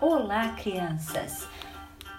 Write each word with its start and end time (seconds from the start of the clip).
Olá, 0.00 0.50
crianças! 0.50 1.48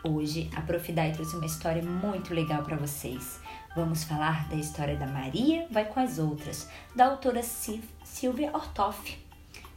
Hoje 0.04 0.52
a 0.54 0.60
Prof. 0.60 0.92
Dai 0.92 1.13
trouxe 1.13 1.38
uma 1.38 1.46
história 1.46 1.81
muito 1.81 2.33
legal 2.33 2.62
para 2.62 2.76
vocês. 2.76 3.40
Vamos 3.74 4.04
falar 4.04 4.49
da 4.49 4.58
história 4.58 4.97
da 4.97 5.08
Maria 5.08 5.65
vai 5.71 5.85
com 5.85 6.02
as 6.02 6.20
outras, 6.20 6.70
da 6.94 7.06
autora 7.06 7.42
Silvia 7.42 8.52
Ortoff. 8.53 9.17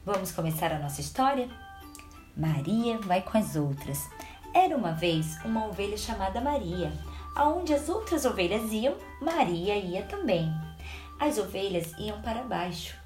Vamos 0.04 0.32
começar 0.32 0.72
a 0.72 0.80
nossa 0.80 1.00
história? 1.00 1.48
Maria 2.36 2.98
vai 2.98 3.22
com 3.22 3.38
as 3.38 3.54
outras. 3.54 4.10
Era 4.52 4.76
uma 4.76 4.90
vez 4.90 5.38
uma 5.44 5.66
ovelha 5.68 5.96
chamada 5.96 6.40
Maria. 6.40 6.92
Aonde 7.36 7.72
as 7.72 7.88
outras 7.88 8.24
ovelhas 8.24 8.72
iam, 8.72 8.96
Maria 9.20 9.76
ia 9.76 10.02
também. 10.02 10.52
As 11.20 11.38
ovelhas 11.38 11.92
iam 12.00 12.20
para 12.20 12.42
baixo. 12.42 12.96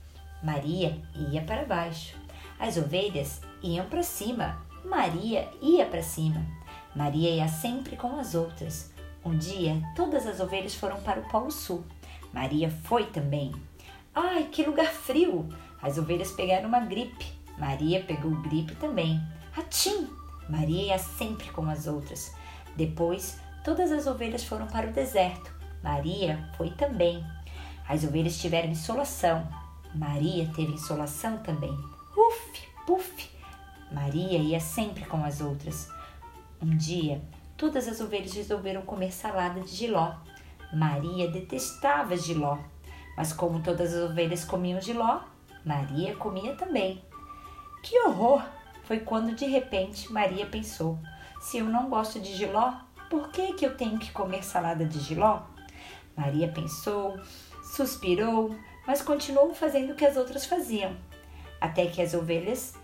Maria 0.42 0.98
ia 1.30 1.42
para 1.42 1.66
baixo. 1.66 2.16
As 2.58 2.78
ovelhas 2.78 3.42
iam 3.62 3.84
para 3.90 4.02
cima. 4.02 4.64
Maria 4.88 5.50
ia 5.60 5.84
para 5.84 6.02
cima. 6.02 6.46
Maria 6.94 7.30
ia 7.30 7.48
sempre 7.48 7.96
com 7.96 8.18
as 8.18 8.36
outras. 8.36 8.92
Um 9.24 9.36
dia, 9.36 9.82
todas 9.96 10.26
as 10.26 10.38
ovelhas 10.38 10.76
foram 10.76 11.00
para 11.02 11.20
o 11.20 11.28
Polo 11.28 11.50
Sul. 11.50 11.84
Maria 12.32 12.70
foi 12.70 13.04
também. 13.06 13.52
Ai, 14.14 14.44
que 14.44 14.62
lugar 14.62 14.86
frio! 14.86 15.48
As 15.82 15.98
ovelhas 15.98 16.30
pegaram 16.30 16.68
uma 16.68 16.80
gripe. 16.80 17.26
Maria 17.58 18.00
pegou 18.04 18.30
gripe 18.42 18.76
também. 18.76 19.20
Atim! 19.56 20.08
Maria 20.48 20.84
ia 20.84 20.98
sempre 20.98 21.50
com 21.50 21.68
as 21.68 21.88
outras. 21.88 22.32
Depois, 22.76 23.40
todas 23.64 23.90
as 23.90 24.06
ovelhas 24.06 24.44
foram 24.44 24.68
para 24.68 24.88
o 24.88 24.92
deserto. 24.92 25.52
Maria 25.82 26.48
foi 26.56 26.70
também. 26.70 27.26
As 27.88 28.04
ovelhas 28.04 28.38
tiveram 28.38 28.70
insolação. 28.70 29.48
Maria 29.92 30.48
teve 30.54 30.74
insolação 30.74 31.38
também. 31.38 31.76
Uf, 32.16 32.68
puf! 32.86 33.15
Maria 34.16 34.38
ia 34.38 34.58
sempre 34.58 35.04
com 35.04 35.22
as 35.22 35.42
outras. 35.42 35.90
Um 36.62 36.74
dia, 36.74 37.20
todas 37.54 37.86
as 37.86 38.00
ovelhas 38.00 38.32
resolveram 38.32 38.80
comer 38.80 39.12
salada 39.12 39.60
de 39.60 39.68
giló. 39.68 40.14
Maria 40.72 41.30
detestava 41.30 42.16
giló, 42.16 42.56
mas 43.14 43.34
como 43.34 43.60
todas 43.60 43.92
as 43.92 44.10
ovelhas 44.10 44.42
comiam 44.42 44.80
giló, 44.80 45.20
Maria 45.62 46.16
comia 46.16 46.54
também. 46.54 47.04
Que 47.82 48.00
horror! 48.06 48.42
Foi 48.84 49.00
quando 49.00 49.34
de 49.34 49.44
repente 49.44 50.10
Maria 50.10 50.46
pensou: 50.46 50.98
se 51.38 51.58
eu 51.58 51.66
não 51.66 51.90
gosto 51.90 52.18
de 52.18 52.34
giló, 52.34 52.72
por 53.10 53.28
que, 53.28 53.52
que 53.52 53.66
eu 53.66 53.76
tenho 53.76 53.98
que 53.98 54.12
comer 54.12 54.42
salada 54.42 54.86
de 54.86 54.98
giló? 54.98 55.42
Maria 56.16 56.48
pensou, 56.48 57.20
suspirou, 57.62 58.56
mas 58.86 59.02
continuou 59.02 59.52
fazendo 59.52 59.92
o 59.92 59.94
que 59.94 60.06
as 60.06 60.16
outras 60.16 60.46
faziam, 60.46 60.96
até 61.60 61.84
que 61.84 62.00
as 62.00 62.14
ovelhas 62.14 62.74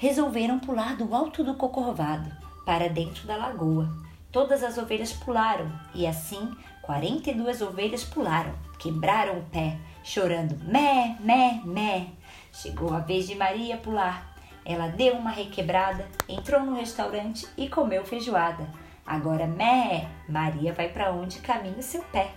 resolveram 0.00 0.58
pular 0.58 0.96
do 0.96 1.14
alto 1.14 1.44
do 1.44 1.52
cocorvado 1.52 2.32
para 2.64 2.88
dentro 2.88 3.26
da 3.26 3.36
lagoa. 3.36 3.86
Todas 4.32 4.62
as 4.62 4.78
ovelhas 4.78 5.12
pularam 5.12 5.70
e 5.94 6.06
assim 6.06 6.56
42 6.80 7.60
ovelhas 7.60 8.02
pularam, 8.02 8.54
quebraram 8.78 9.40
o 9.40 9.42
pé, 9.52 9.76
chorando 10.02 10.56
mé, 10.64 11.18
mé, 11.20 11.60
mé. 11.66 12.06
Chegou 12.50 12.94
a 12.94 13.00
vez 13.00 13.28
de 13.28 13.34
Maria 13.34 13.76
pular. 13.76 14.34
Ela 14.64 14.88
deu 14.88 15.16
uma 15.16 15.30
requebrada, 15.30 16.08
entrou 16.26 16.62
no 16.62 16.76
restaurante 16.76 17.46
e 17.54 17.68
comeu 17.68 18.02
feijoada. 18.02 18.66
Agora 19.06 19.46
mé, 19.46 20.08
Maria 20.26 20.72
vai 20.72 20.88
para 20.88 21.12
onde 21.12 21.40
caminha 21.40 21.82
seu 21.82 22.02
pé. 22.04 22.30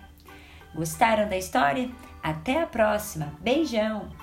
Gostaram 0.75 1.29
da 1.29 1.37
história? 1.37 1.89
Até 2.21 2.61
a 2.61 2.67
próxima. 2.67 3.33
Beijão! 3.39 4.22